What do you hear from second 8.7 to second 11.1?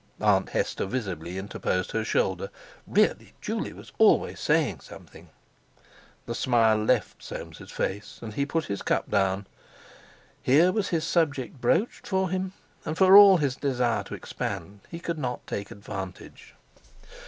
cup down. Here was his